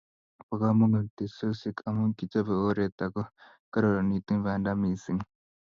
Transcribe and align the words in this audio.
Bo 0.45 0.53
kamanut 0.61 1.07
teksosiek 1.17 1.77
amu 1.87 2.03
kichobe 2.17 2.53
oret 2.69 2.97
akokararanitu 3.05 4.31
banda 4.45 4.71
mising 4.81 5.21